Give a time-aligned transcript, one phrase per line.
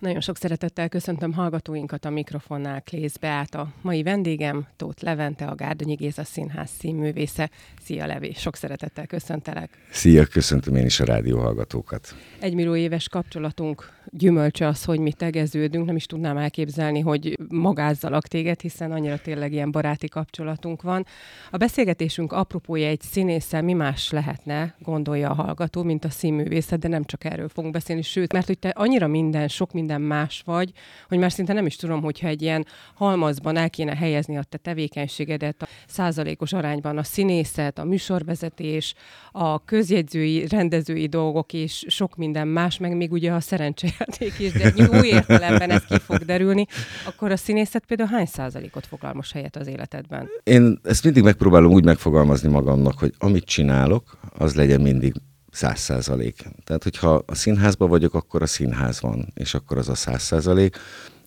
[0.00, 3.68] Nagyon sok szeretettel köszöntöm hallgatóinkat a mikrofonnál Klész Beáta.
[3.82, 7.50] Mai vendégem Tóth Levente, a Gárdonyi Géza Színház színművésze.
[7.82, 9.70] Szia Levi, sok szeretettel köszöntelek.
[9.90, 12.14] Szia, köszöntöm én is a rádió hallgatókat.
[12.38, 15.86] Egy millió éves kapcsolatunk gyümölcse az, hogy mi tegeződünk.
[15.86, 21.06] Nem is tudnám elképzelni, hogy magázzalak téged, hiszen annyira tényleg ilyen baráti kapcsolatunk van.
[21.50, 26.88] A beszélgetésünk apropója egy színésszel mi más lehetne, gondolja a hallgató, mint a színművészet, de
[26.88, 30.42] nem csak erről fogunk beszélni, sőt, mert hogy te annyira minden, sok minden minden más
[30.44, 30.72] vagy,
[31.08, 34.58] hogy már szinte nem is tudom, hogyha egy ilyen halmazban el kéne helyezni a te
[34.58, 38.94] tevékenységedet a százalékos arányban a színészet, a műsorvezetés,
[39.32, 44.72] a közjegyzői, rendezői dolgok és sok minden más, meg még ugye a szerencsejáték is, de
[44.92, 46.66] jó értelemben ez ki fog derülni,
[47.06, 50.28] akkor a színészet például hány százalékot foglal most helyet az életedben?
[50.42, 55.14] Én ezt mindig megpróbálom úgy megfogalmazni magamnak, hogy amit csinálok, az legyen mindig
[55.50, 56.44] száz százalék.
[56.64, 60.76] Tehát, hogyha a színházban vagyok, akkor a színház van, és akkor az a száz százalék.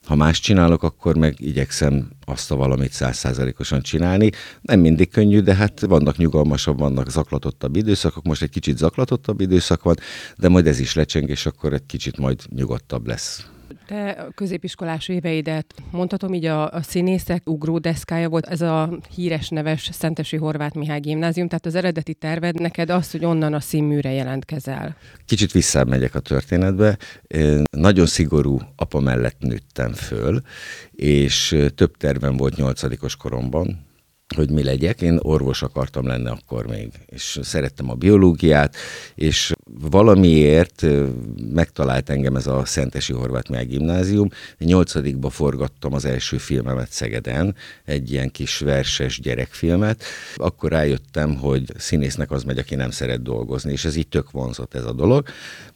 [0.05, 4.29] Ha más csinálok, akkor meg igyekszem azt a valamit százszázalékosan csinálni.
[4.61, 8.23] Nem mindig könnyű, de hát vannak nyugalmasabb, vannak zaklatottabb időszakok.
[8.23, 9.95] Most egy kicsit zaklatottabb időszak van,
[10.37, 13.47] de majd ez is lecseng, és akkor egy kicsit majd nyugodtabb lesz.
[13.85, 20.37] Te középiskolás éveidet, mondhatom így a, a színészek ugródeszkája volt, ez a híres neves Szentesi
[20.37, 24.95] Horváth Mihály gimnázium, tehát az eredeti terved neked az, hogy onnan a színműre jelentkezel.
[25.25, 26.97] Kicsit visszamegyek a történetbe.
[27.27, 30.41] Én nagyon szigorú apa mellett nőttem föl,
[30.91, 33.85] és több tervem volt nyolcadikos koromban,
[34.35, 35.01] hogy mi legyek.
[35.01, 38.75] Én orvos akartam lenni akkor még, és szerettem a biológiát,
[39.15, 39.51] és
[39.89, 40.85] valamiért
[41.53, 44.29] megtalált engem ez a Szentesi Horváth Mihály Gimnázium.
[44.57, 50.03] Nyolcadikba forgattam az első filmemet Szegeden, egy ilyen kis verses gyerekfilmet.
[50.35, 54.73] Akkor rájöttem, hogy színésznek az megy, aki nem szeret dolgozni, és ez így tök vonzott
[54.73, 55.27] ez a dolog.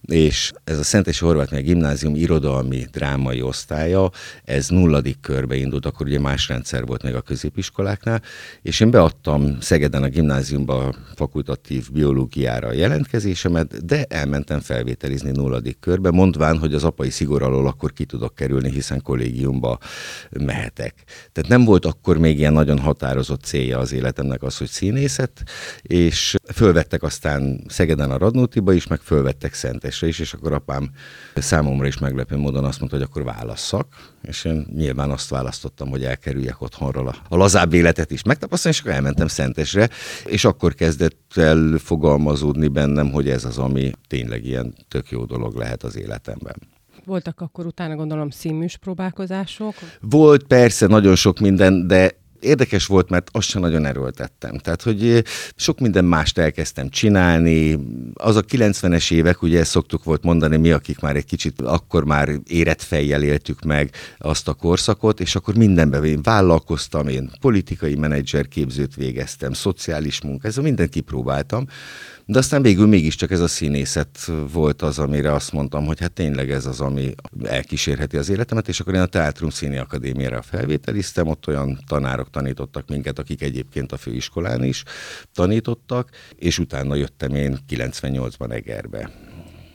[0.08, 4.11] És ez a Szentesi Horváth Mihály Gimnázium irodalmi drámai osztálya,
[4.44, 8.21] ez nulladik körbe indult, akkor ugye más rendszer volt még a középiskoláknál,
[8.61, 16.11] és én beadtam Szegeden a gimnáziumba fakultatív biológiára a jelentkezésemet, de elmentem felvételizni nulladik körbe,
[16.11, 19.77] mondván, hogy az apai szigor alól akkor ki tudok kerülni, hiszen kollégiumba
[20.30, 20.93] mehetek.
[21.31, 25.43] Tehát nem volt akkor még ilyen nagyon határozott célja az életemnek az, hogy színészet,
[25.81, 29.54] és fölvettek aztán Szegeden a Radnótiba is, meg fölvettek
[29.97, 30.89] Szentesre is, és akkor apám
[31.35, 33.87] számomra is meglepő módon azt mondta, hogy akkor válasszak,
[34.21, 38.83] és én nyilván azt választottam, hogy elkerüljek otthonról a, a lazább életet is megtapasztalni, és
[38.83, 39.89] akkor elmentem Szentesre,
[40.25, 45.55] és akkor kezdett el fogalmazódni bennem, hogy ez az, ami tényleg ilyen tök jó dolog
[45.55, 46.55] lehet az életemben.
[47.05, 49.73] Voltak akkor utána gondolom színműs próbálkozások?
[50.02, 54.58] Volt persze nagyon sok minden, de érdekes volt, mert azt sem nagyon erőltettem.
[54.58, 55.21] Tehát, hogy eh,
[55.55, 57.80] sok minden mást elkezdtem csinálni.
[58.14, 62.05] Az a 90-es évek, ugye ezt szoktuk volt mondani, mi, akik már egy kicsit akkor
[62.05, 67.95] már érett fejjel éltük meg azt a korszakot, és akkor mindenben én vállalkoztam, én politikai
[67.95, 71.67] menedzser képzőt végeztem, szociális munka, ez a mindent kipróbáltam.
[72.30, 76.52] De aztán végül mégiscsak ez a színészet volt az, amire azt mondtam, hogy hát tényleg
[76.52, 81.48] ez az, ami elkísérheti az életemet, és akkor én a Teátrum Színi Akadémiára felvételiztem, ott
[81.48, 84.83] olyan tanárok tanítottak minket, akik egyébként a főiskolán is
[85.33, 89.11] tanítottak, és utána jöttem én 98-ban Egerbe.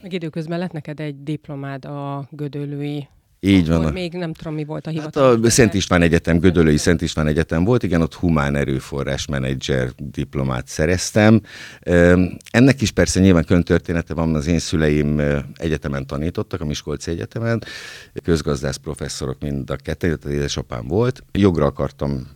[0.01, 3.07] Meg időközben lett neked egy diplomád a Gödöllői
[3.45, 3.93] így van.
[3.93, 5.35] Még nem tudom, mi volt a hivatal.
[5.35, 9.89] Hát a Szent István Egyetem, Gödöllői Szent István Egyetem volt, igen, ott humán erőforrás menedzser
[9.97, 11.41] diplomát szereztem.
[12.51, 15.21] Ennek is persze nyilván köntörténete van, az én szüleim
[15.53, 17.63] egyetemen tanítottak, a Miskolci Egyetemen,
[18.23, 21.23] közgazdász professzorok mind a kettő, az édesapám volt.
[21.31, 22.27] Jogra akartam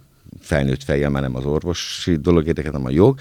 [0.48, 3.20] felnőtt fejjel, már nem az orvosi dolog érdekelt, hanem a jog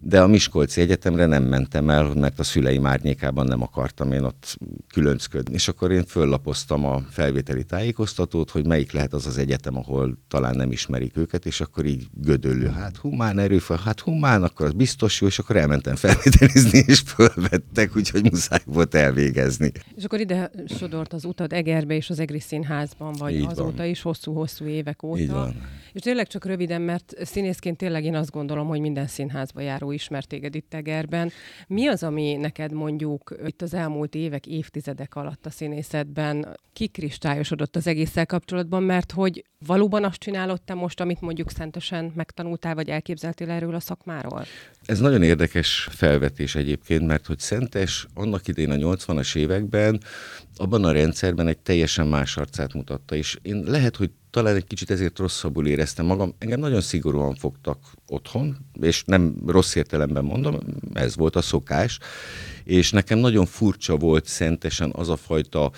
[0.00, 4.58] de a Miskolci Egyetemre nem mentem el, mert a szüleim árnyékában nem akartam én ott
[4.92, 5.54] különcködni.
[5.54, 10.56] És akkor én föllapoztam a felvételi tájékoztatót, hogy melyik lehet az az egyetem, ahol talán
[10.56, 15.20] nem ismerik őket, és akkor így gödöllő, hát humán erőfaj, hát humán, akkor az biztos
[15.20, 19.72] jó, és akkor elmentem felvételizni, és fölvettek, úgyhogy muszáj volt elvégezni.
[19.96, 23.86] És akkor ide sodort az utad Egerbe és az Egri Színházban, vagy így azóta van.
[23.86, 25.20] is hosszú-hosszú évek óta.
[25.20, 25.54] Így van.
[25.92, 30.28] És tényleg csak röviden, mert színészként tényleg én azt gondolom, hogy minden színházba járó ismert
[30.28, 31.30] téged itt Egerben.
[31.66, 37.86] Mi az, ami neked mondjuk itt az elmúlt évek, évtizedek alatt a színészetben kikristályosodott az
[37.86, 43.50] egésszel kapcsolatban, mert hogy valóban azt csinálod te most, amit mondjuk szentesen megtanultál, vagy elképzeltél
[43.50, 44.44] erről a szakmáról?
[44.84, 50.00] Ez nagyon érdekes felvetés egyébként, mert hogy Szentes annak idén a 80-as években
[50.56, 54.90] abban a rendszerben egy teljesen más arcát mutatta, és én lehet, hogy talán egy kicsit
[54.90, 56.34] ezért rosszabbul éreztem magam.
[56.38, 60.58] Engem nagyon szigorúan fogtak otthon, és nem rossz értelemben mondom,
[60.92, 61.98] ez volt a szokás,
[62.66, 65.70] és nekem nagyon furcsa volt szentesen az a fajta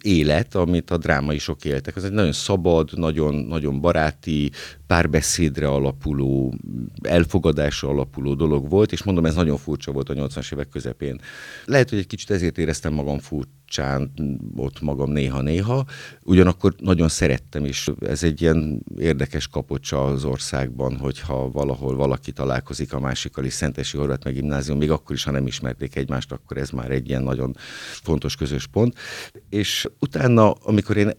[0.00, 1.96] élet, amit a drámaisok éltek.
[1.96, 4.50] Ez egy nagyon szabad, nagyon, nagyon baráti,
[4.86, 6.54] párbeszédre alapuló,
[7.02, 11.20] elfogadásra alapuló dolog volt, és mondom, ez nagyon furcsa volt a 80-as évek közepén.
[11.64, 14.12] Lehet, hogy egy kicsit ezért éreztem magam furcsán
[14.56, 15.84] ott magam néha-néha,
[16.22, 22.92] ugyanakkor nagyon szerettem, és ez egy ilyen érdekes kapocsa az országban, hogyha valahol valaki találkozik
[22.92, 26.56] a másikkal is, Szentesi Horváth meg gimnázium, még akkor is, ha nem ismerték egymást, akkor
[26.56, 27.56] ez már egy ilyen nagyon
[28.02, 28.94] fontos közös pont.
[29.48, 31.12] És utána, amikor én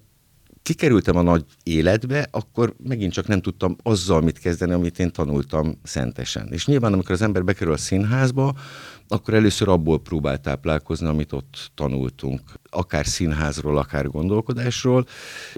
[0.67, 5.79] kikerültem a nagy életbe, akkor megint csak nem tudtam azzal mit kezdeni, amit én tanultam
[5.83, 6.47] szentesen.
[6.51, 8.53] És nyilván, amikor az ember bekerül a színházba,
[9.07, 15.05] akkor először abból próbál táplálkozni, amit ott tanultunk, akár színházról, akár gondolkodásról.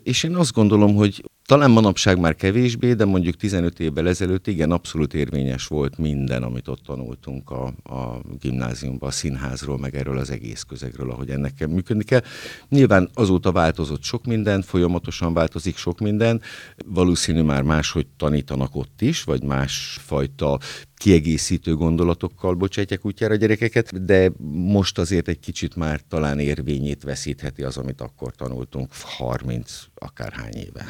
[0.03, 4.71] És én azt gondolom, hogy talán manapság már kevésbé, de mondjuk 15 évvel ezelőtt igen,
[4.71, 10.29] abszolút érvényes volt minden, amit ott tanultunk a, a gimnáziumban, a színházról, meg erről az
[10.29, 12.21] egész közegről, ahogy ennek kell működni kell.
[12.69, 16.41] Nyilván azóta változott sok minden, folyamatosan változik sok minden,
[16.85, 20.59] valószínű már máshogy tanítanak ott is, vagy másfajta
[20.99, 27.63] kiegészítő gondolatokkal bocsátják útjára a gyerekeket, de most azért egy kicsit már talán érvényét veszítheti
[27.63, 30.85] az, amit akkor tanultunk 30 akárhány éve.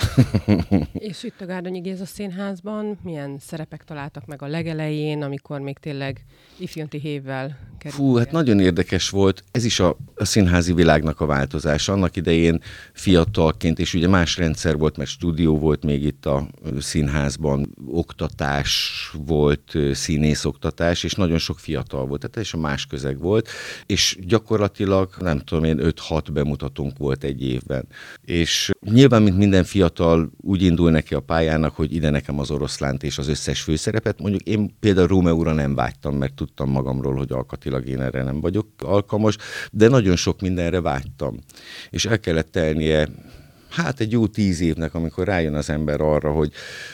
[1.09, 6.25] És itt a Gárdonyi Géza színházban milyen szerepek találtak meg a legelején, amikor még tényleg
[6.57, 8.01] ifjonti hévvel került?
[8.01, 9.44] Fú, hát nagyon érdekes volt.
[9.51, 11.94] Ez is a, a színházi világnak a változása.
[11.94, 12.61] Annak idején
[12.94, 16.47] fiatalként, és ugye más rendszer volt, mert stúdió volt még itt a
[16.79, 23.50] színházban, oktatás volt, színészoktatás, és nagyon sok fiatal volt, tehát a más közeg volt,
[23.85, 27.87] és gyakorlatilag, nem tudom én, 5-6 bemutatónk volt egy évben.
[28.21, 33.03] És nyilván, mint minden fiatal, úgy indul neki a pályának, hogy ide nekem az oroszlánt
[33.03, 34.19] és az összes főszerepet.
[34.19, 38.67] Mondjuk én például Rómeóra nem vágytam, mert tudtam magamról, hogy alkatilag én erre nem vagyok
[38.77, 39.37] alkalmas,
[39.71, 41.39] de nagyon sok mindenre vágytam.
[41.89, 43.07] És el kellett telnie
[43.69, 46.51] hát egy jó tíz évnek, amikor rájön az ember arra, hogy,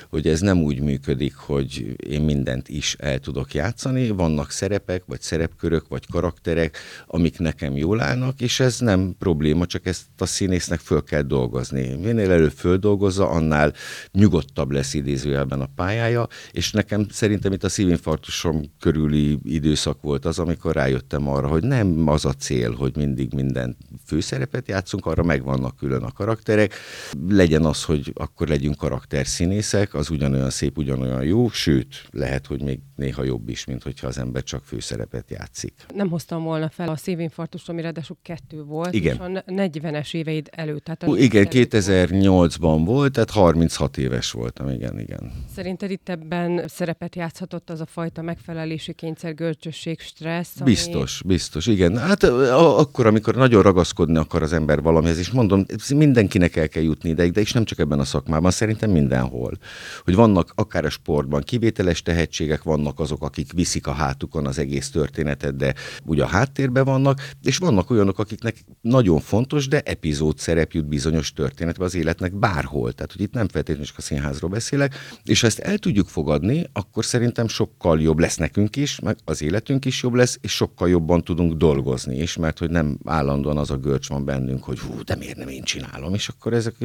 [0.10, 5.22] hogy ez nem úgy működik, hogy én mindent is el tudok játszani, vannak szerepek, vagy
[5.22, 6.78] szerepkörök, vagy karakterek,
[7.08, 11.96] amik nekem jól állnak, és ez nem probléma, csak ezt a színésznek föl kell dolgozni.
[11.96, 13.74] Minél előbb földolgozza, annál
[14.12, 20.40] nyugodtabb lesz idézőjelben a pályája, és nekem szerintem itt a szívinfarktusom körüli időszak volt az,
[20.40, 25.78] amikor rájöttem arra, hogy nem az a cél, hogy mindig minden főszerepet játszunk, arra megvannak
[25.78, 27.34] külön a karakterek, karakterek.
[27.36, 32.80] Legyen az, hogy akkor legyünk karakterszínészek, az ugyanolyan szép, ugyanolyan jó, sőt, lehet, hogy még
[32.96, 35.74] néha jobb is, mint hogyha az ember csak főszerepet játszik.
[35.94, 39.14] Nem hoztam volna fel a szívinfarktust, ami ráadásul kettő volt, igen.
[39.14, 40.84] és a 40-es éveid előtt.
[40.84, 45.32] Tehát Hú, igen, 2008-ban volt, tehát 36 éves voltam, igen, igen.
[45.56, 50.60] Szerinted itt ebben szerepet játszhatott az a fajta megfelelési kényszer, görcsösség, stressz?
[50.60, 50.70] Ami...
[50.70, 51.98] Biztos, biztos, igen.
[51.98, 55.66] Hát akkor, amikor nagyon ragaszkodni akar az ember valamihez, és mondom,
[55.96, 59.58] mindenkinek el kell jutni ideig, de is nem csak ebben a szakmában, szerintem mindenhol.
[60.04, 64.90] Hogy vannak akár a sportban kivételes tehetségek, vannak azok, akik viszik a hátukon az egész
[64.90, 65.74] történetet, de
[66.06, 71.34] ugye a háttérben vannak, és vannak olyanok, akiknek nagyon fontos, de epizód szerep jut bizonyos
[71.34, 72.94] történetbe az életnek bárhol.
[72.94, 76.66] Tehát, hogy itt nem feltétlenül csak a színházról beszélek, és ha ezt el tudjuk fogadni,
[76.74, 80.90] akkor szerintem sokkal jobb lesz nekünk is, meg az életünk is jobb lesz, és sokkal
[80.90, 85.04] jobban tudunk dolgozni is, mert hogy nem állandóan az a görcs van bennünk, hogy hú,
[85.04, 86.76] de miért nem én csinálom, és akkor ezek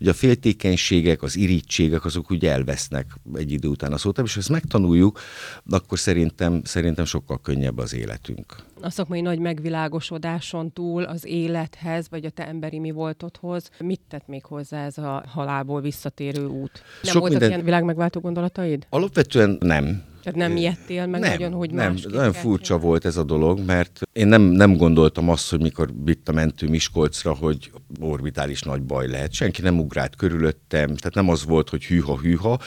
[0.00, 4.40] ugye a féltékenységek, az irítségek, azok úgy elvesznek egy idő után a szótában, és ha
[4.40, 5.20] ezt megtanuljuk,
[5.70, 8.56] akkor szerintem, szerintem sokkal könnyebb az életünk.
[8.80, 14.26] A szakmai nagy megvilágosodáson túl az élethez, vagy a te emberi mi voltodhoz, mit tett
[14.26, 16.82] még hozzá ez a halálból visszatérő út?
[17.02, 17.48] Nem Sok voltak minden...
[17.48, 18.86] ilyen világmegváltó gondolataid?
[18.90, 20.02] Alapvetően nem
[20.32, 22.84] tehát nem ijedtél meg nem, nagyon, hogy Nem, nagyon furcsa csinálni.
[22.84, 26.68] volt ez a dolog, mert én nem, nem gondoltam azt, hogy mikor vitt a mentő
[26.68, 27.70] Miskolcra, hogy
[28.00, 29.32] orbitális nagy baj lehet.
[29.32, 32.58] Senki nem ugrált körülöttem, tehát nem az volt, hogy hűha-hűha.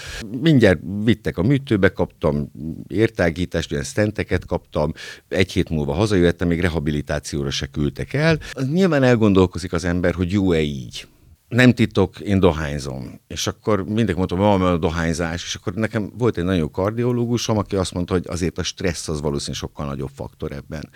[0.42, 2.52] Mindjárt vittek a műtőbe, kaptam
[2.88, 4.94] értágítást, olyan sztenteket kaptam,
[5.28, 8.40] egy hét múlva hazajöttem, még rehabilitációra se küldtek el.
[8.72, 11.08] Nyilván elgondolkozik az ember, hogy jó-e így
[11.52, 13.22] nem titok, én dohányzom.
[13.28, 17.58] És akkor mindig mondtam, hogy van a dohányzás, és akkor nekem volt egy nagyon kardiológusom,
[17.58, 20.90] aki azt mondta, hogy azért a stressz az valószínűleg sokkal nagyobb faktor ebben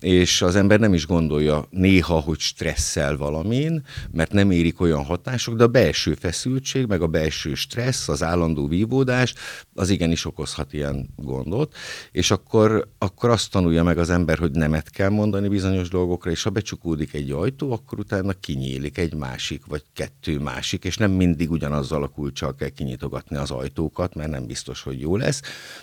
[0.00, 5.56] és az ember nem is gondolja néha, hogy stresszel valamin, mert nem érik olyan hatások,
[5.56, 9.34] de a belső feszültség, meg a belső stressz, az állandó vívódás,
[9.74, 11.74] az igenis okozhat ilyen gondot,
[12.12, 16.42] és akkor, akkor azt tanulja meg az ember, hogy nemet kell mondani bizonyos dolgokra, és
[16.42, 21.50] ha becsukódik egy ajtó, akkor utána kinyílik egy másik, vagy kettő másik, és nem mindig
[21.50, 25.42] ugyanazzal a kulcsal kell kinyitogatni az ajtókat, mert nem biztos, hogy jó lesz.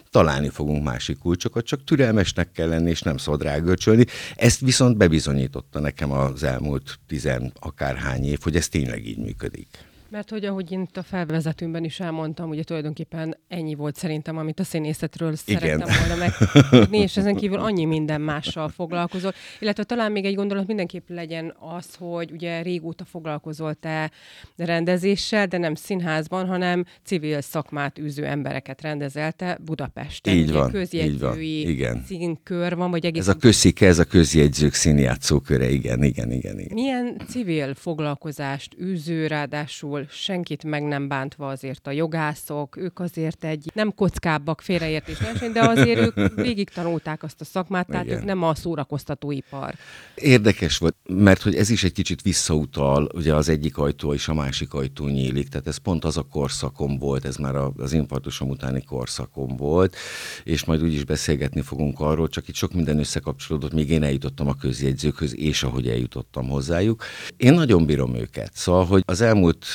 [0.09, 4.04] Találni fogunk másik kulcsokat, csak türelmesnek kell lenni, és nem szabad rágörcsölni,
[4.35, 9.67] Ezt viszont bebizonyította nekem az elmúlt tizen akárhány év, hogy ez tényleg így működik.
[10.09, 14.59] Mert hogy ahogy én itt a felvezetőmben is elmondtam, ugye tulajdonképpen ennyi volt szerintem, amit
[14.59, 15.59] a színészetről Igen.
[15.59, 19.33] szerettem volna megtudni, és ezen kívül annyi minden mással foglalkozol.
[19.59, 24.11] Illetve talán még egy gondolat mindenképp legyen az, hogy ugye régóta foglalkozol te
[24.55, 30.35] rendezéssel, de nem színházban, hanem civil szakmát űző embereket rendezelte Budapesten.
[30.35, 31.39] Így van, így van.
[31.39, 32.03] Igen.
[32.05, 33.21] színkör van, vagy egész...
[33.21, 36.73] Ez a közszike, ez a közjegyzők színjátszóköre, igen, igen, igen, igen.
[36.73, 43.71] Milyen civil foglalkozást űző, ráadásul senkit meg nem bántva azért a jogászok, ők azért egy
[43.73, 48.17] nem kockábbak félreértés verseny, de azért ők végig tanulták azt a szakmát, tehát Igen.
[48.17, 49.73] ők nem a szórakoztatóipar.
[50.15, 54.33] Érdekes volt, mert hogy ez is egy kicsit visszautal, ugye az egyik ajtó és a
[54.33, 58.83] másik ajtó nyílik, tehát ez pont az a korszakom volt, ez már az infarktusom utáni
[58.83, 59.95] korszakom volt,
[60.43, 64.55] és majd úgyis beszélgetni fogunk arról, csak itt sok minden összekapcsolódott, még én eljutottam a
[64.55, 67.03] közjegyzőkhöz, és ahogy eljutottam hozzájuk.
[67.37, 69.65] Én nagyon bírom őket, szóval, hogy az elmúlt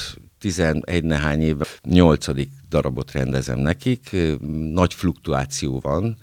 [0.40, 4.16] 11 nehány év, nyolcadik darabot rendezem nekik,
[4.72, 6.16] nagy fluktuáció van,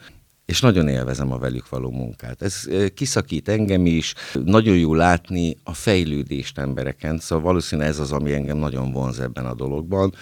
[0.46, 2.42] és nagyon élvezem a velük való munkát.
[2.42, 8.34] Ez kiszakít engem is, nagyon jó látni a fejlődést embereken, szóval valószínűleg ez az, ami
[8.34, 10.14] engem nagyon vonz ebben a dologban,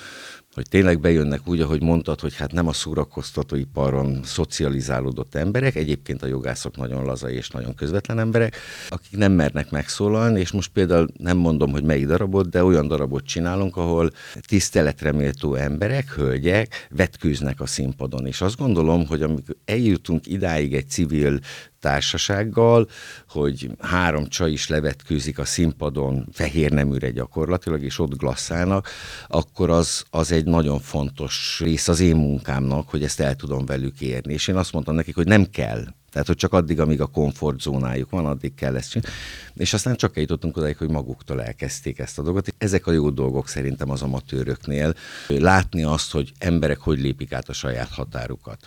[0.55, 6.27] hogy tényleg bejönnek úgy, ahogy mondtad, hogy hát nem a szórakoztatóiparon szocializálódott emberek, egyébként a
[6.27, 8.55] jogászok nagyon lazai és nagyon közvetlen emberek,
[8.89, 13.25] akik nem mernek megszólalni, és most például nem mondom, hogy melyik darabot, de olyan darabot
[13.25, 14.11] csinálunk, ahol
[14.47, 21.39] tiszteletreméltó emberek, hölgyek vetkőznek a színpadon, és azt gondolom, hogy amikor eljutunk idáig egy civil
[21.85, 22.87] társasággal,
[23.29, 28.89] hogy három csaj is levetkőzik a színpadon fehér neműre gyakorlatilag, és ott glasszálnak,
[29.27, 34.01] akkor az, az egy nagyon fontos rész az én munkámnak, hogy ezt el tudom velük
[34.01, 34.33] érni.
[34.33, 35.83] És én azt mondtam nekik, hogy nem kell.
[36.11, 39.15] Tehát, hogy csak addig, amíg a komfortzónájuk van, addig kell ezt csinálni.
[39.55, 42.55] És aztán csak eljutottunk odáig, hogy maguktól elkezdték ezt a dolgot.
[42.57, 44.93] Ezek a jó dolgok szerintem az amatőröknél.
[45.27, 48.59] Látni azt, hogy emberek hogy lépik át a saját határukat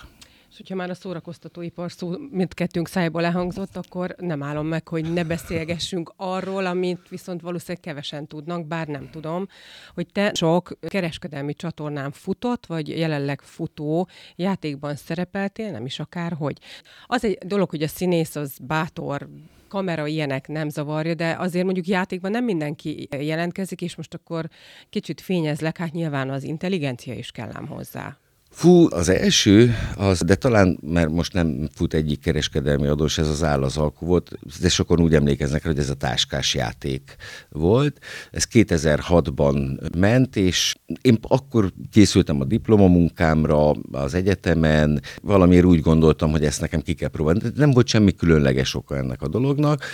[0.59, 6.13] hogyha már a szórakoztatóipar szó mindkettőnk szájból elhangzott, akkor nem állom meg, hogy ne beszélgessünk
[6.17, 9.47] arról, amit viszont valószínűleg kevesen tudnak, bár nem tudom,
[9.95, 16.59] hogy te sok kereskedelmi csatornán futott, vagy jelenleg futó játékban szerepeltél, nem is akárhogy.
[17.07, 19.29] Az egy dolog, hogy a színész az bátor,
[19.69, 24.49] kamera ilyenek nem zavarja, de azért mondjuk játékban nem mindenki jelentkezik, és most akkor
[24.91, 28.17] kicsit fényezlek, hát nyilván az intelligencia is kellám hozzá.
[28.59, 33.43] Fú, az első, az, de talán, mert most nem fut egyik kereskedelmi adós, ez az
[33.43, 37.17] áll az alkú volt, de sokan úgy emlékeznek hogy ez a táskás játék
[37.49, 37.99] volt.
[38.31, 46.45] Ez 2006-ban ment, és én akkor készültem a diplomamunkámra az egyetemen, valamiért úgy gondoltam, hogy
[46.45, 47.41] ezt nekem ki kell próbálni.
[47.55, 49.85] Nem volt semmi különleges oka ennek a dolognak.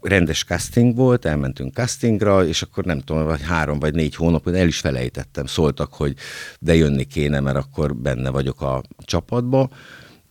[0.00, 4.66] Rendes casting volt, elmentünk castingra, és akkor nem tudom, vagy három vagy négy hónapon el
[4.66, 5.46] is felejtettem.
[5.46, 6.14] Szóltak, hogy
[6.60, 9.68] de jönni kéne, mert akkor benne vagyok a csapatba,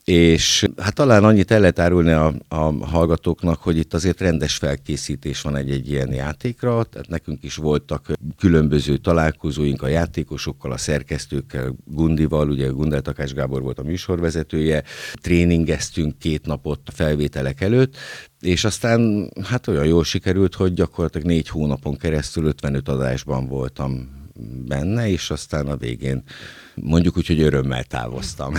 [0.03, 5.41] és hát talán annyit el lehet árulni a, a hallgatóknak, hogy itt azért rendes felkészítés
[5.41, 12.49] van egy-egy ilyen játékra, tehát nekünk is voltak különböző találkozóink a játékosokkal, a szerkesztőkkel, Gundival,
[12.49, 14.83] ugye Gundel Takás Gábor volt a műsorvezetője,
[15.21, 17.95] tréningeztünk két napot a felvételek előtt,
[18.39, 24.21] és aztán hát olyan jól sikerült, hogy gyakorlatilag négy hónapon keresztül 55 adásban voltam
[24.67, 26.23] benne, és aztán a végén
[26.75, 28.53] mondjuk úgy, hogy örömmel távoztam.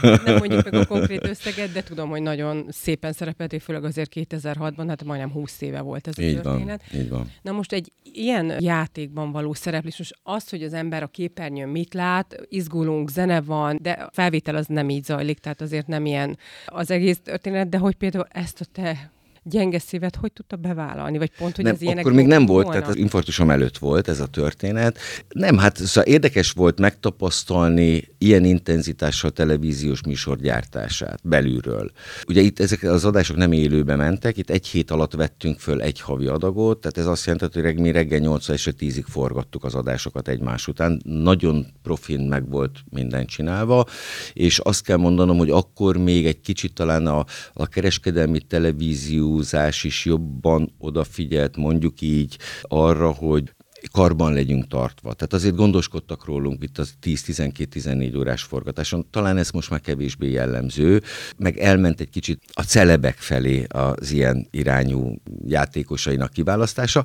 [0.00, 4.84] Nem mondjuk meg a konkrét összeget, de tudom, hogy nagyon szépen szerepeltél, főleg azért 2006-ban,
[4.88, 6.82] hát majdnem 20 éve volt ez a így történet.
[6.90, 7.30] Van, így van.
[7.42, 11.94] Na most egy ilyen játékban való szereplés, most az, hogy az ember a képernyőn mit
[11.94, 16.38] lát, izgulunk, zene van, de a felvétel az nem így zajlik, tehát azért nem ilyen
[16.66, 19.12] az egész történet, de hogy például ezt a te
[19.44, 21.18] gyenge szívet hogy tudta bevállalni?
[21.18, 22.80] Vagy pont, hogy nem, ez ilyenek Akkor még nem volt, volna?
[22.80, 24.98] tehát az infarktusom előtt volt ez a történet.
[25.28, 31.90] Nem, hát szóval érdekes volt megtapasztalni ilyen intenzitással televíziós műsor gyártását belülről.
[32.28, 36.00] Ugye itt ezek az adások nem élőbe mentek, itt egy hét alatt vettünk föl egy
[36.00, 40.28] havi adagot, tehát ez azt jelenti, hogy mi reggel 8 és 10-ig forgattuk az adásokat
[40.28, 41.00] egymás után.
[41.04, 43.84] Nagyon profin meg volt minden csinálva,
[44.32, 49.84] és azt kell mondanom, hogy akkor még egy kicsit talán a, a kereskedelmi televízió interjúzás
[49.84, 53.54] is jobban odafigyelt mondjuk így arra, hogy
[53.90, 55.12] karban legyünk tartva.
[55.12, 59.06] Tehát azért gondoskodtak rólunk itt az 10-12-14 órás forgatáson.
[59.10, 61.02] Talán ez most már kevésbé jellemző,
[61.36, 65.14] meg elment egy kicsit a celebek felé az ilyen irányú
[65.46, 67.04] játékosainak kiválasztása.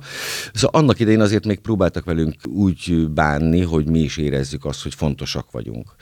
[0.52, 4.94] Szóval annak idején azért még próbáltak velünk úgy bánni, hogy mi is érezzük azt, hogy
[4.94, 5.94] fontosak vagyunk.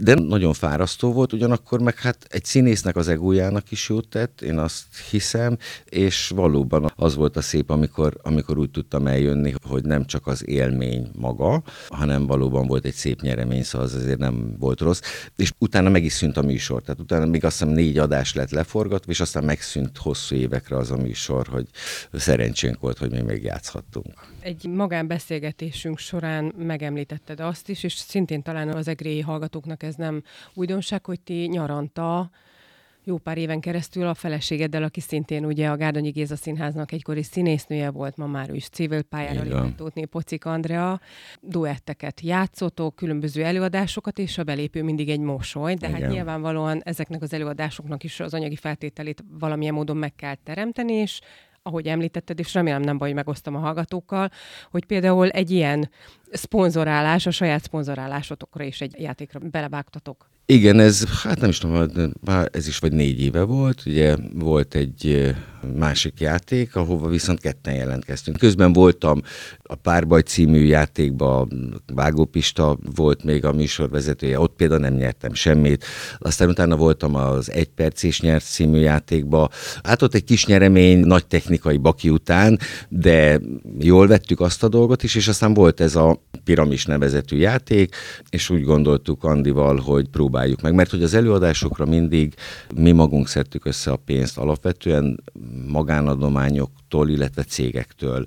[0.00, 4.58] De nagyon fárasztó volt, ugyanakkor meg hát egy színésznek az egójának is jót tett, én
[4.58, 10.04] azt hiszem, és valóban az volt a szép, amikor, amikor úgy tudtam eljönni, hogy nem
[10.04, 14.80] csak az élmény maga, hanem valóban volt egy szép nyeremény, szóval az azért nem volt
[14.80, 15.00] rossz.
[15.36, 18.50] És utána meg is szűnt a műsor, tehát utána még azt hiszem négy adás lett
[18.50, 21.66] leforgatva, és aztán megszűnt hosszú évekre az a műsor, hogy
[22.12, 24.06] szerencsénk volt, hogy mi még játszhattunk.
[24.40, 30.22] Egy magánbeszélgetésünk során megemlítetted azt is, és szintén talán az egréi hallgatóknak ez nem
[30.54, 32.30] újdonság, hogy ti nyaranta
[33.04, 37.90] jó pár éven keresztül a feleségeddel, aki szintén ugye a Gárdonyi Géza Színháznak egykori színésznője
[37.90, 41.00] volt, ma már ő is civil pályára lépett Tótné Pocik Andrea.
[41.40, 46.08] Duetteket játszotok, különböző előadásokat, és a belépő mindig egy mosoly, de hát Igen.
[46.08, 51.20] hát nyilvánvalóan ezeknek az előadásoknak is az anyagi feltételét valamilyen módon meg kell teremteni, és
[51.62, 54.30] ahogy említetted, és remélem nem baj, hogy megosztom a hallgatókkal,
[54.70, 55.90] hogy például egy ilyen
[56.30, 60.32] szponzorálás, a saját szponzorálásotokra is egy játékra belevágtatok.
[60.46, 61.90] Igen, ez, hát nem is tudom,
[62.52, 65.34] ez is vagy négy éve volt, ugye volt egy
[65.76, 68.36] másik játék, ahova viszont ketten jelentkeztünk.
[68.36, 69.22] Közben voltam
[69.62, 75.84] a Párbaj című játékban, Vágópista volt még a műsorvezetője, ott például nem nyertem semmit.
[76.18, 79.48] Aztán utána voltam az Egy perc is nyert című játékba.
[79.82, 82.58] Hát ott egy kis nyeremény, nagy technikai baki után,
[82.88, 83.40] de
[83.78, 87.94] jól vettük azt a dolgot is, és aztán volt ez a Piramis nevezetű játék,
[88.30, 92.34] és úgy gondoltuk Andival, hogy próbáljuk meg, mert hogy az előadásokra mindig
[92.74, 95.22] mi magunk szedtük össze a pénzt, alapvetően
[95.66, 98.26] magánadományoktól, illetve cégektől,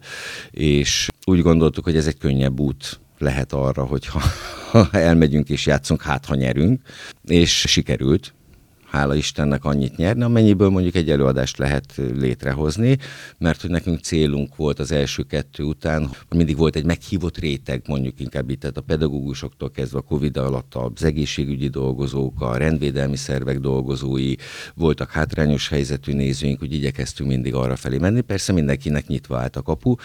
[0.52, 4.22] és úgy gondoltuk, hogy ez egy könnyebb út lehet arra, hogyha
[4.72, 6.82] ha elmegyünk és játszunk, hát ha nyerünk,
[7.24, 8.34] és sikerült
[8.89, 12.98] hála Istennek annyit nyerni, amennyiből mondjuk egy előadást lehet létrehozni,
[13.38, 18.20] mert hogy nekünk célunk volt az első kettő után, mindig volt egy meghívott réteg, mondjuk
[18.20, 23.60] inkább itt, tehát a pedagógusoktól kezdve a Covid alatt az egészségügyi dolgozók, a rendvédelmi szervek
[23.60, 24.34] dolgozói,
[24.75, 28.22] voltak hátrányos helyzetű nézőink, hogy igyekeztünk mindig arra felé menni.
[28.22, 29.96] Persze mindenkinek nyitva állt a kapu,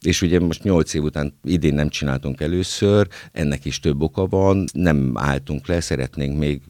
[0.00, 4.64] és ugye most nyolc év után idén nem csináltunk először, ennek is több oka van,
[4.72, 6.62] nem álltunk le, szeretnénk még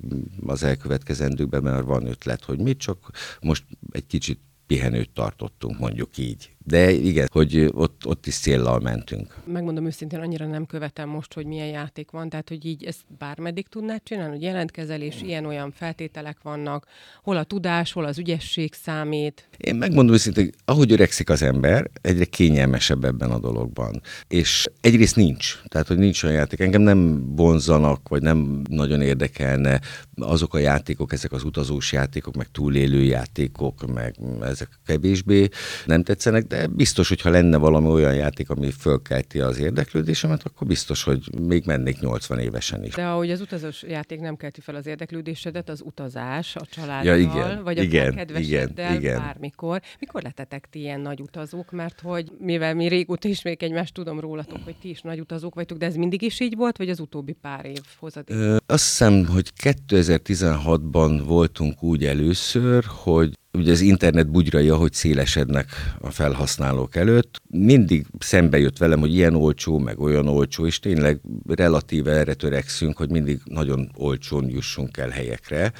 [0.46, 6.57] az elkövetkezendőkben mert van ötlet, hogy mit, csak most egy kicsit pihenőt tartottunk, mondjuk így
[6.68, 9.35] de igen, hogy ott, ott is céllal mentünk.
[9.44, 13.66] Megmondom őszintén, annyira nem követem most, hogy milyen játék van, tehát hogy így ezt bármeddig
[13.68, 16.87] tudnád csinálni, hogy jelentkezelés, ilyen-olyan feltételek vannak,
[17.22, 19.48] hol a tudás, hol az ügyesség számít.
[19.57, 24.00] Én megmondom őszintén, ahogy öregszik az ember, egyre kényelmesebb ebben a dologban.
[24.28, 26.61] És egyrészt nincs, tehát hogy nincs olyan játék.
[26.61, 29.81] Engem nem vonzanak, vagy nem nagyon érdekelne
[30.14, 35.48] azok a játékok, ezek az utazós játékok, meg túlélő játékok, meg ezek kevésbé
[35.87, 41.03] nem tetszenek, de biztos, hogyha lenne valami olyan játék, ami fölkelti az érdeklődésemet, akkor biztos,
[41.03, 42.94] hogy még mennék 80 évesen is.
[42.94, 47.16] De ahogy az utazós játék nem kelti fel az érdeklődésedet, az utazás a családdal, ja,
[47.16, 49.18] igen, vagy a igen, kedveseddel igen, igen.
[49.18, 49.81] bármikor.
[50.01, 51.71] Mikor lettetek ti ilyen nagy utazók?
[51.71, 55.79] Mert hogy mivel mi régóta ismerjük egymást, tudom rólatok, hogy ti is nagy utazók vagytok,
[55.79, 58.37] de ez mindig is így volt, vagy az utóbbi pár év hozadék?
[58.37, 65.66] Ö, azt hiszem, hogy 2016-ban voltunk úgy először, hogy ugye az internet bugyrai, ahogy szélesednek
[66.00, 71.20] a felhasználók előtt, mindig szembe jött velem, hogy ilyen olcsó, meg olyan olcsó, és tényleg
[71.46, 75.72] relatíve erre törekszünk, hogy mindig nagyon olcsón jussunk el helyekre.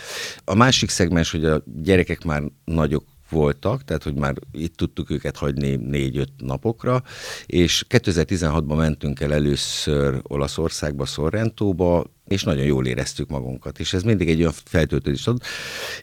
[0.44, 5.37] A másik szegmens, hogy a gyerekek már nagyok voltak, tehát hogy már itt tudtuk őket
[5.37, 7.03] hagyni négy-öt napokra,
[7.47, 14.29] és 2016-ban mentünk el először Olaszországba, Sorrentóba, és nagyon jól éreztük magunkat, és ez mindig
[14.29, 15.43] egy olyan feltöltődés ad,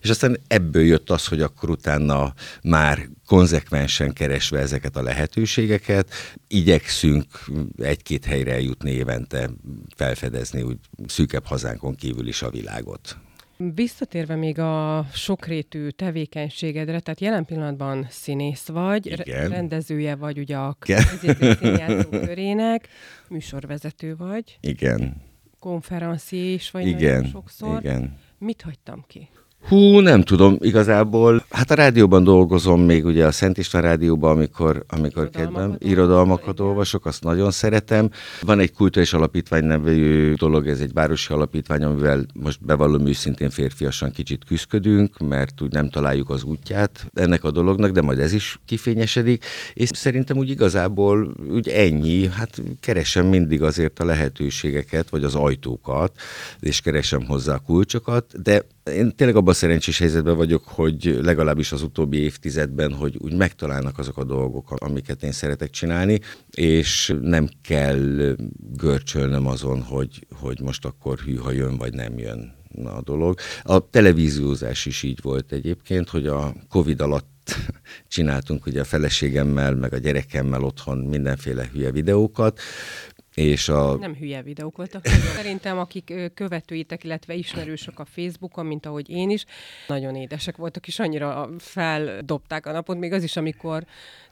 [0.02, 2.34] és aztán ebből jött az, hogy akkor utána
[2.64, 6.12] már konzekvensen keresve ezeket a lehetőségeket,
[6.48, 7.26] igyekszünk
[7.78, 9.50] egy-két helyre eljutni évente,
[9.96, 13.18] felfedezni úgy szűkebb hazánkon kívül is a világot.
[13.58, 19.50] Visszatérve még a sokrétű tevékenységedre, tehát jelen pillanatban színész vagy, Igen.
[19.50, 20.78] rendezője vagy ugye a
[21.60, 22.88] színjátszó körének,
[23.30, 24.58] műsorvezető vagy.
[24.62, 25.22] Igen.
[25.60, 27.16] Konferencié is vagy Igen.
[27.16, 27.80] nagyon sokszor.
[27.80, 28.18] Igen.
[28.38, 29.30] Mit hagytam ki?
[29.68, 31.46] Hú, nem tudom, igazából.
[31.50, 37.06] Hát a rádióban dolgozom még ugye a Szent István rádióban, amikor, amikor kedvem, irodalmakat olvasok,
[37.06, 38.10] azt nagyon szeretem.
[38.42, 44.12] Van egy kulturális alapítvány nevű dolog, ez egy városi alapítvány, amivel most bevallom őszintén férfiasan
[44.12, 48.60] kicsit küzdködünk, mert úgy nem találjuk az útját ennek a dolognak, de majd ez is
[48.66, 49.46] kifényesedik.
[49.74, 56.12] És szerintem úgy igazából úgy ennyi, hát keresem mindig azért a lehetőségeket, vagy az ajtókat,
[56.60, 61.82] és keresem hozzá a kulcsokat, de én tényleg abban szerencsés helyzetben vagyok, hogy legalábbis az
[61.82, 66.20] utóbbi évtizedben, hogy úgy megtalálnak azok a dolgok, amiket én szeretek csinálni,
[66.52, 68.36] és nem kell
[68.78, 73.40] görcsölnöm azon, hogy, hogy most akkor hűha jön, vagy nem jön a dolog.
[73.64, 77.56] A televíziózás is így volt egyébként, hogy a Covid alatt
[78.08, 82.60] csináltunk ugye a feleségemmel, meg a gyerekemmel otthon mindenféle hülye videókat,
[83.36, 83.96] és a...
[83.96, 85.06] Nem hülye videók voltak.
[85.36, 89.46] Szerintem, akik követőitek, illetve ismerősök a Facebookon, mint ahogy én is,
[89.88, 93.86] nagyon édesek voltak, és annyira feldobták a napot, még az is, amikor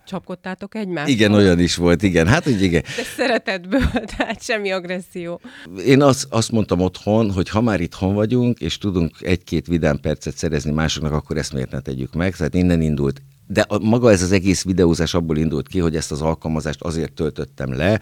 [0.05, 1.09] csapkodtátok egymást?
[1.09, 2.27] Igen, olyan is volt, igen.
[2.27, 2.81] Hát, hogy igen.
[2.81, 5.41] De szeretetből, tehát semmi agresszió.
[5.85, 10.37] Én azt, azt mondtam otthon, hogy ha már itthon vagyunk, és tudunk egy-két vidám percet
[10.37, 12.35] szerezni másoknak, akkor ezt miért ne tegyük meg?
[12.35, 16.11] Tehát innen indult de a, maga ez az egész videózás abból indult ki, hogy ezt
[16.11, 17.99] az alkalmazást azért töltöttem le,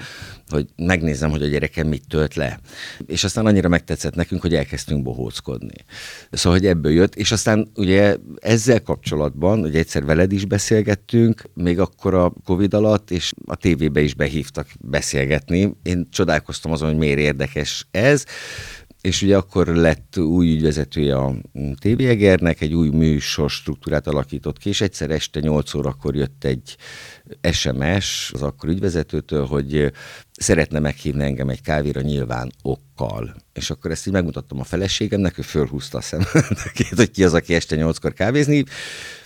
[0.47, 2.59] hogy megnézem, hogy a gyerekem mit tölt le.
[3.05, 5.75] És aztán annyira megtetszett nekünk, hogy elkezdtünk bohóckodni.
[6.31, 11.79] Szóval, hogy ebből jött, és aztán ugye ezzel kapcsolatban, ugye egyszer veled is beszélgettünk, még
[11.79, 15.75] akkor a Covid alatt, és a tévébe is behívtak beszélgetni.
[15.83, 18.25] Én csodálkoztam azon, hogy miért érdekes ez,
[19.01, 21.35] és ugye akkor lett új ügyvezetője a
[21.79, 26.75] TV Egernek, egy új műsor struktúrát alakított ki, és egyszer este 8 órakor jött egy
[27.51, 29.91] SMS az akkor ügyvezetőtől, hogy
[30.31, 33.35] szeretne meghívni engem egy kávéra nyilván okkal.
[33.53, 36.59] És akkor ezt így megmutattam a feleségemnek, ő fölhúzta a szemet,
[36.95, 38.63] hogy ki az, aki este nyolckor kávézni,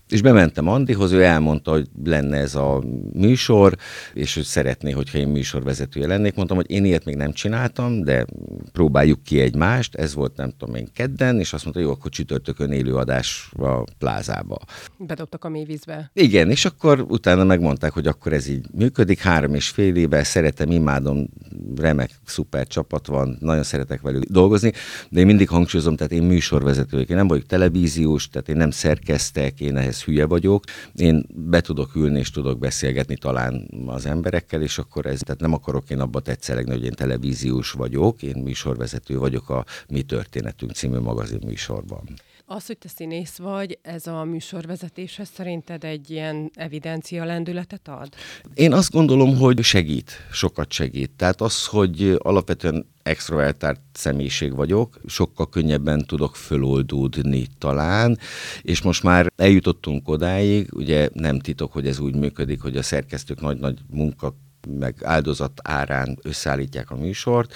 [0.10, 3.76] és bementem Andihoz, ő elmondta, hogy lenne ez a műsor,
[4.14, 6.36] és hogy szeretné, hogyha én műsorvezetője lennék.
[6.36, 8.26] Mondtam, hogy én ilyet még nem csináltam, de
[8.72, 9.96] próbáljuk ki egymást.
[9.96, 14.58] Ez volt nem tudom én kedden, és azt mondta, jó, akkor csütörtökön élőadás a plázába.
[14.98, 16.12] Bedobtak a mélyvízbe.
[16.14, 19.20] Igen, és akkor utána megmondták, hogy akkor ez így működik.
[19.20, 21.28] Három és fél éve szeretem, imádom,
[21.76, 24.72] remek, szuper csapat van, nagyon szeretek velük dolgozni,
[25.10, 29.60] de én mindig hangsúlyozom, tehát én műsorvezető, én nem vagyok televíziós, tehát én nem szerkeztek,
[29.60, 30.64] én ehhez ehhez hülye vagyok.
[30.96, 35.54] Én be tudok ülni és tudok beszélgetni talán az emberekkel, és akkor ez, tehát nem
[35.54, 41.00] akarok én abba tetszelegni, hogy én televíziós vagyok, én műsorvezető vagyok a Mi Történetünk című
[41.00, 42.04] magazin műsorban.
[42.48, 48.14] Az, hogy te színész vagy, ez a műsorvezetéshez szerinted egy ilyen evidencia lendületet ad?
[48.54, 51.12] Én azt gondolom, hogy segít, sokat segít.
[51.12, 58.18] Tehát az, hogy alapvetően extrovertált személyiség vagyok, sokkal könnyebben tudok föloldódni talán,
[58.62, 63.42] és most már eljutottunk odáig, ugye nem titok, hogy ez úgy működik, hogy a szerkesztők
[63.42, 64.36] nagy-nagy munka
[64.68, 67.54] meg áldozat árán összeállítják a műsort,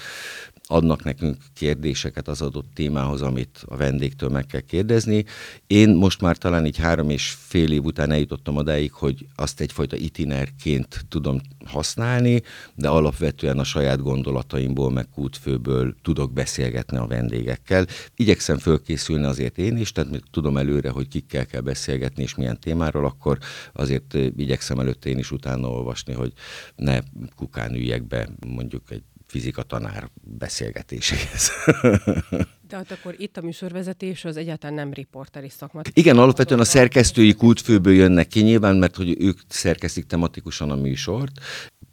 [0.70, 5.24] adnak nekünk kérdéseket az adott témához, amit a vendégtől meg kell kérdezni.
[5.66, 9.96] Én most már talán így három és fél év után eljutottam odáig, hogy azt egyfajta
[9.96, 12.42] itinerként tudom használni,
[12.74, 17.86] de alapvetően a saját gondolataimból, meg kútfőből tudok beszélgetni a vendégekkel.
[18.16, 23.04] Igyekszem fölkészülni azért én is, tehát tudom előre, hogy kikkel kell beszélgetni, és milyen témáról,
[23.04, 23.38] akkor
[23.72, 26.32] azért igyekszem előtte én is utána olvasni, hogy
[26.76, 26.98] ne
[27.36, 31.50] kukán üljek be mondjuk egy fizika tanár beszélgetéséhez.
[32.68, 35.80] De hát akkor itt a műsorvezetés az egyáltalán nem riporteri szakma.
[35.92, 41.32] Igen, alapvetően a szerkesztői kultfőből jönnek ki nyilván, mert hogy ők szerkesztik tematikusan a műsort,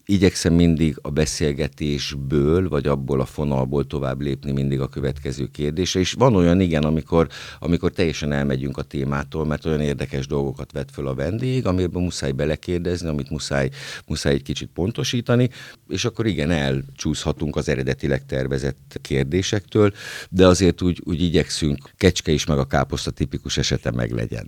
[0.09, 5.99] igyekszem mindig a beszélgetésből, vagy abból a fonalból tovább lépni mindig a következő kérdésre.
[5.99, 7.27] És van olyan, igen, amikor,
[7.59, 12.31] amikor teljesen elmegyünk a témától, mert olyan érdekes dolgokat vet föl a vendég, amiben muszáj
[12.31, 13.69] belekérdezni, amit muszáj,
[14.05, 15.49] muszáj egy kicsit pontosítani,
[15.87, 19.93] és akkor igen, elcsúszhatunk az eredetileg tervezett kérdésektől,
[20.29, 24.47] de azért úgy, úgy igyekszünk, kecske is meg a káposzta tipikus esete meg legyen.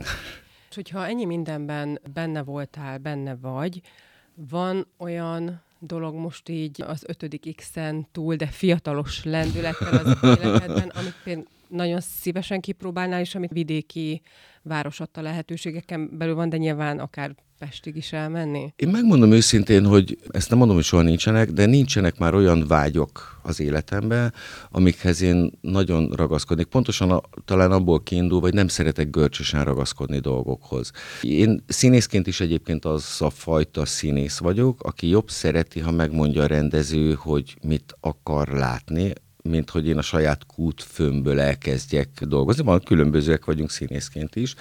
[0.70, 3.82] És hogyha ennyi mindenben benne voltál, benne vagy,
[4.48, 11.16] van olyan dolog most így az ötödik X-en túl, de fiatalos lendülettel az életedben, amit
[11.24, 14.22] például nagyon szívesen kipróbálnál, és amit vidéki
[14.70, 18.74] város adta lehetőségeken belül van, de nyilván akár Pestig is elmenni?
[18.76, 23.40] Én megmondom őszintén, hogy ezt nem mondom, hogy soha nincsenek, de nincsenek már olyan vágyok
[23.44, 24.34] az életemben,
[24.70, 26.66] amikhez én nagyon ragaszkodnék.
[26.66, 30.92] Pontosan a, talán abból kiindul, vagy nem szeretek görcsösen ragaszkodni dolgokhoz.
[31.22, 36.48] Én színészként is egyébként az a fajta színész vagyok, aki jobb szereti, ha megmondja a
[36.48, 39.14] rendező, hogy mit akar látni,
[39.50, 42.64] mint hogy én a saját kútfőmből elkezdjek dolgozni.
[42.64, 44.56] Van, különbözőek vagyunk színészként is.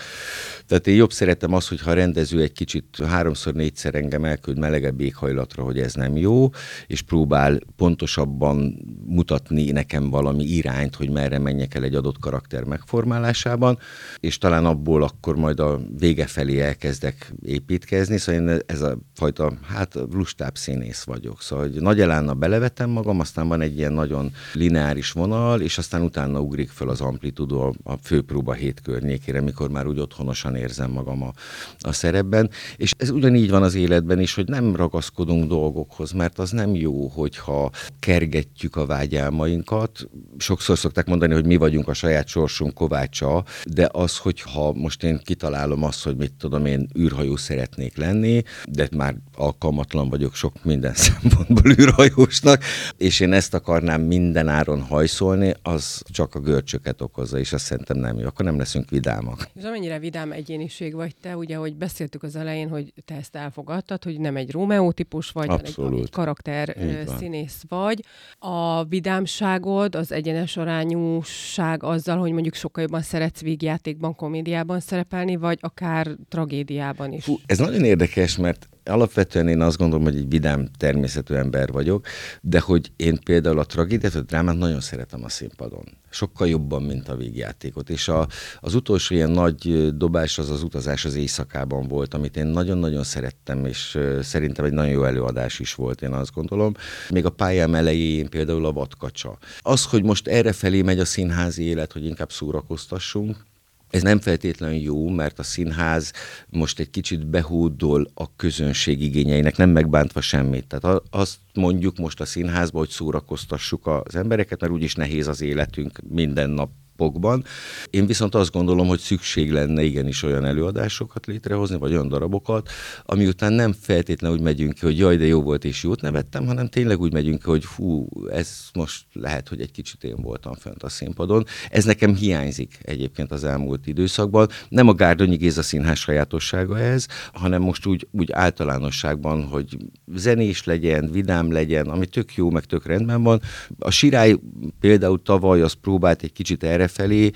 [0.67, 5.01] Tehát én jobb szeretem azt, hogyha a rendező egy kicsit háromszor, négyszer engem elküld melegebb
[5.01, 6.51] éghajlatra, hogy ez nem jó,
[6.87, 13.79] és próbál pontosabban mutatni nekem valami irányt, hogy merre menjek el egy adott karakter megformálásában,
[14.21, 19.53] és talán abból akkor majd a vége felé elkezdek építkezni, szóval én ez a fajta,
[19.67, 21.43] hát lustább színész vagyok.
[21.43, 26.03] Szóval, hogy nagy elánna belevetem magam, aztán van egy ilyen nagyon lineáris vonal, és aztán
[26.03, 31.23] utána ugrik föl az amplitudó a főpróba hét környékére, mikor már úgy otthonosan érzem magam
[31.23, 31.33] a,
[31.81, 32.51] a szerepben.
[32.77, 37.07] És ez ugyanígy van az életben is, hogy nem ragaszkodunk dolgokhoz, mert az nem jó,
[37.07, 40.09] hogyha kergetjük a vágyálmainkat.
[40.37, 45.21] Sokszor szokták mondani, hogy mi vagyunk a saját sorsunk kovácsa, de az, hogyha most én
[45.25, 50.95] kitalálom azt, hogy mit tudom én űrhajó szeretnék lenni, de már alkalmatlan vagyok sok minden
[51.09, 52.63] szempontból űrhajósnak,
[52.97, 57.97] és én ezt akarnám minden áron hajszolni, az csak a görcsöket okozza, és azt szerintem
[57.97, 58.27] nem jó.
[58.27, 59.49] Akkor nem leszünk vidámak.
[59.55, 64.05] És amennyire vidám egyéniség vagy te, ugye, hogy beszéltük az elején, hogy te ezt elfogadtad,
[64.05, 65.93] hogy nem egy Rómeó típus vagy, Abszolút.
[65.93, 66.77] egy, egy karakter
[67.19, 68.05] színész vagy.
[68.39, 75.59] A vidámságod, az egyenes arányúság azzal, hogy mondjuk sokkal jobban szeretsz vígjátékban, komédiában szerepelni, vagy
[75.61, 77.25] akár tragédiában is.
[77.25, 82.07] Fú, ez nagyon érdekes, mert alapvetően én azt gondolom, hogy egy vidám természetű ember vagyok,
[82.41, 85.85] de hogy én például a tragédiát, a drámát nagyon szeretem a színpadon.
[86.11, 87.91] Sokkal jobban, mint a végjátékot.
[87.91, 88.29] És a,
[88.61, 93.65] az utolsó ilyen nagy dobás az az utazás az éjszakában volt, amit én nagyon-nagyon szerettem,
[93.65, 96.75] és szerintem egy nagyon jó előadás is volt, én azt gondolom.
[97.11, 99.39] Még a pályám elején például a vadkacsa.
[99.61, 103.47] Az, hogy most erre felé megy a színházi élet, hogy inkább szórakoztassunk,
[103.91, 106.13] ez nem feltétlenül jó, mert a színház
[106.49, 110.67] most egy kicsit behódol a közönség igényeinek, nem megbántva semmit.
[110.67, 116.01] Tehát azt mondjuk most a színházba, hogy szórakoztassuk az embereket, mert úgyis nehéz az életünk
[116.09, 117.45] minden nap napokban.
[117.91, 122.69] Én viszont azt gondolom, hogy szükség lenne igenis olyan előadásokat létrehozni, vagy olyan darabokat,
[123.05, 126.47] ami után nem feltétlenül úgy megyünk ki, hogy jaj, de jó volt és jót nevettem,
[126.47, 130.55] hanem tényleg úgy megyünk ki, hogy fú, ez most lehet, hogy egy kicsit én voltam
[130.55, 131.45] fent a színpadon.
[131.71, 134.49] Ez nekem hiányzik egyébként az elmúlt időszakban.
[134.69, 139.77] Nem a Gárdonyi Géza színház sajátossága ez, hanem most úgy, úgy általánosságban, hogy
[140.15, 143.41] zenés legyen, vidám legyen, ami tök jó, meg tök rendben van.
[143.79, 144.37] A Sirály
[144.81, 147.31] például tavaly az próbált egy kicsit erre felé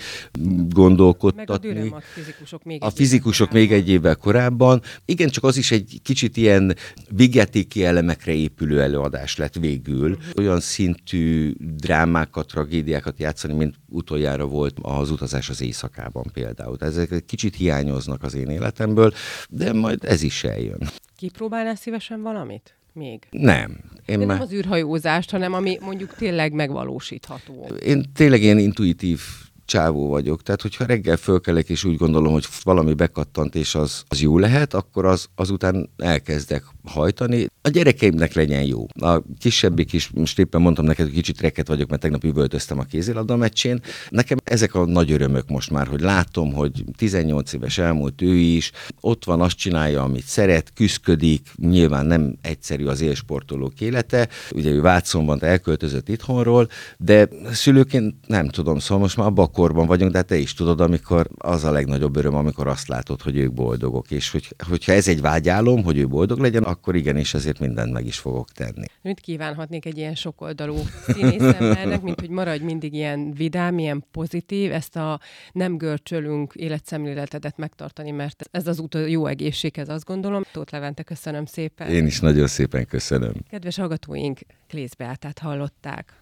[0.68, 1.72] gondolkodtatni.
[1.72, 4.82] Meg a fizikusok még a fizikusok még egy évvel korábban.
[5.04, 6.76] Igen, csak az is egy kicsit ilyen
[7.10, 10.10] vigyátéki elemekre épülő előadás lett végül.
[10.10, 10.26] Uh-huh.
[10.36, 16.76] Olyan szintű drámákat, tragédiákat játszani, mint utoljára volt az utazás az éjszakában például.
[16.80, 19.12] Ezek kicsit hiányoznak az én életemből,
[19.48, 20.90] de majd ez is eljön.
[21.16, 22.76] Kipróbálnál szívesen valamit?
[22.94, 23.26] Még?
[23.30, 23.76] Nem.
[24.06, 24.36] Én De már...
[24.36, 27.68] nem az űrhajózást, hanem ami mondjuk tényleg megvalósítható.
[27.84, 29.20] Én tényleg ilyen intuitív
[29.72, 30.42] csávó vagyok.
[30.42, 34.74] Tehát, hogyha reggel fölkelek, és úgy gondolom, hogy valami bekattant, és az, az jó lehet,
[34.74, 37.46] akkor az, azután elkezdek hajtani.
[37.62, 38.86] A gyerekeimnek legyen jó.
[39.00, 42.82] A kisebbik is, most éppen mondtam neked, hogy kicsit reket vagyok, mert tegnap üvöltöztem a
[42.82, 43.80] kézilabda meccsén.
[44.08, 48.70] Nekem ezek a nagy örömök most már, hogy látom, hogy 18 éves elmúlt ő is,
[49.00, 54.80] ott van, azt csinálja, amit szeret, küszködik, nyilván nem egyszerű az élsportolók élete, ugye ő
[54.80, 60.12] Vácon van, elköltözött itthonról, de szülőként nem tudom, szóval most már abban a korban vagyunk,
[60.12, 64.10] de te is tudod, amikor az a legnagyobb öröm, amikor azt látod, hogy ők boldogok,
[64.10, 68.06] és hogy, hogyha ez egy vágyálom, hogy ő boldog legyen, akkor igenis ezért mindent meg
[68.06, 68.84] is fogok tenni.
[69.02, 74.96] Mit kívánhatnék egy ilyen sokoldalú színészembernek, mint hogy maradj mindig ilyen vidám, ilyen pozitív, ezt
[74.96, 75.20] a
[75.52, 80.42] nem görcsölünk életszemléletedet megtartani, mert ez az út a jó egészséghez, azt gondolom.
[80.52, 81.88] Tóth Levente, köszönöm szépen.
[81.90, 83.32] Én is nagyon szépen köszönöm.
[83.50, 86.20] Kedves hallgatóink, Klész Beátát hallották.